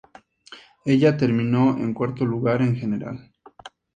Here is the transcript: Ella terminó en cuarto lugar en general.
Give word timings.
Ella 0.83 1.15
terminó 1.15 1.77
en 1.77 1.93
cuarto 1.93 2.25
lugar 2.25 2.63
en 2.63 2.75
general. 2.75 3.31